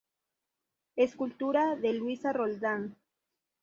[0.95, 2.97] Escultura de Luisa Roldán.